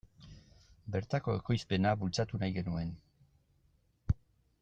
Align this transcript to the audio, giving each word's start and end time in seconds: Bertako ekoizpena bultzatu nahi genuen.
Bertako 0.95 1.35
ekoizpena 1.41 1.91
bultzatu 2.03 2.41
nahi 2.45 2.57
genuen. 2.57 2.97